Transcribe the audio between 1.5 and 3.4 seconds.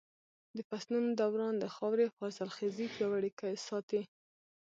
د خاورې حاصلخېزي پياوړې